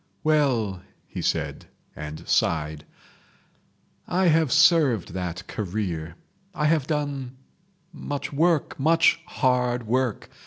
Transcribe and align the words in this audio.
"Well", 0.23 0.81
he 1.05 1.21
said 1.21 1.67
and 1.95 2.27
sighed, 2.27 2.85
"I 4.07 4.29
have 4.29 4.51
served 4.51 5.13
that 5.13 5.45
career. 5.45 6.15
I 6.55 6.65
have 6.65 6.87
done—much 6.87 8.33
work, 8.33 8.79
much 8.79 9.19
hard 9.27 9.85
work. 9.85 10.29